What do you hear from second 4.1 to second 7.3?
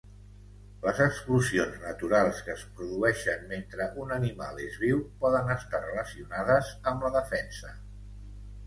animal és viu poden estar relacionades amb la